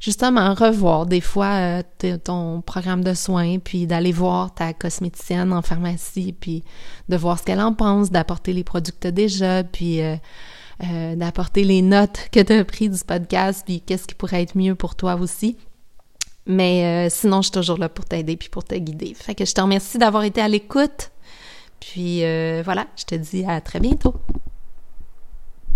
justement 0.00 0.54
revoir 0.54 1.06
des 1.06 1.20
fois 1.20 1.82
euh, 2.04 2.16
ton 2.24 2.60
programme 2.60 3.02
de 3.02 3.14
soins, 3.14 3.58
puis 3.58 3.86
d'aller 3.86 4.12
voir 4.12 4.54
ta 4.54 4.72
cosméticienne 4.72 5.52
en 5.52 5.62
pharmacie, 5.62 6.34
puis 6.38 6.64
de 7.08 7.16
voir 7.16 7.38
ce 7.38 7.44
qu'elle 7.44 7.60
en 7.60 7.74
pense, 7.74 8.10
d'apporter 8.10 8.52
les 8.52 8.64
produits 8.64 8.94
que 8.98 9.08
déjà, 9.08 9.64
puis 9.64 10.02
euh, 10.02 10.16
euh, 10.84 11.16
d'apporter 11.16 11.64
les 11.64 11.82
notes 11.82 12.28
que 12.32 12.40
tu 12.40 12.52
as 12.52 12.64
pris 12.64 12.88
du 12.88 12.98
podcast, 13.00 13.62
puis 13.66 13.80
qu'est-ce 13.80 14.06
qui 14.06 14.14
pourrait 14.14 14.42
être 14.42 14.56
mieux 14.56 14.74
pour 14.74 14.94
toi 14.94 15.16
aussi. 15.16 15.56
Mais 16.50 17.10
sinon, 17.10 17.42
je 17.42 17.48
suis 17.48 17.52
toujours 17.52 17.76
là 17.76 17.90
pour 17.90 18.06
t'aider 18.06 18.38
puis 18.38 18.48
pour 18.48 18.64
te 18.64 18.74
guider. 18.74 19.12
Fait 19.12 19.34
que 19.34 19.44
je 19.44 19.52
te 19.52 19.60
remercie 19.60 19.98
d'avoir 19.98 20.24
été 20.24 20.40
à 20.40 20.48
l'écoute. 20.48 21.10
Puis 21.80 22.20
voilà, 22.62 22.86
je 22.96 23.04
te 23.04 23.14
dis 23.14 23.44
à 23.44 23.60
très 23.60 23.80
bientôt. 23.80 24.14